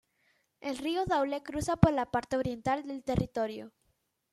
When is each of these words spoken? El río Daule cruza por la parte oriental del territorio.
El 0.61 0.79
río 0.79 1.05
Daule 1.05 1.43
cruza 1.43 1.75
por 1.75 1.93
la 1.93 2.07
parte 2.09 2.35
oriental 2.35 2.87
del 2.87 3.03
territorio. 3.03 3.71